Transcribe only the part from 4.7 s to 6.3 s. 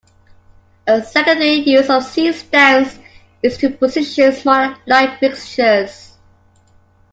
light fixtures.